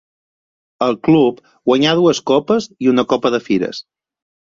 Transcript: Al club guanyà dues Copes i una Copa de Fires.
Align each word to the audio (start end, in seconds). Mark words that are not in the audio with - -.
Al 0.85 0.95
club 1.07 1.43
guanyà 1.71 1.93
dues 1.99 2.21
Copes 2.31 2.69
i 2.87 2.89
una 2.93 3.05
Copa 3.13 3.33
de 3.37 3.41
Fires. 3.49 3.83